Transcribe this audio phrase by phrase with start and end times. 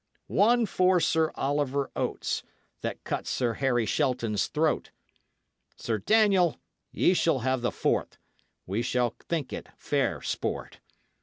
[0.25, 2.41] One for Sir Oliver Oates,
[2.81, 4.89] That cut Sir Harry Shelton's throat.
[5.77, 6.57] Sir Daniel,
[6.91, 8.17] ye shull have the fourt;
[8.65, 10.79] We shall think it fair sport.